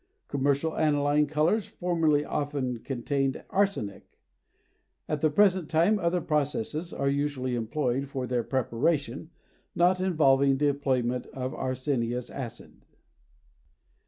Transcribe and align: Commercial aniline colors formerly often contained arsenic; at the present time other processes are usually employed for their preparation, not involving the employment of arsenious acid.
Commercial 0.29 0.75
aniline 0.75 1.27
colors 1.27 1.67
formerly 1.67 2.25
often 2.25 2.79
contained 2.79 3.43
arsenic; 3.51 4.07
at 5.07 5.21
the 5.21 5.29
present 5.29 5.69
time 5.69 5.99
other 5.99 6.21
processes 6.21 6.91
are 6.91 7.07
usually 7.07 7.53
employed 7.53 8.07
for 8.07 8.25
their 8.25 8.43
preparation, 8.43 9.29
not 9.75 10.01
involving 10.01 10.57
the 10.57 10.69
employment 10.69 11.27
of 11.27 11.53
arsenious 11.53 12.31
acid. 12.31 12.83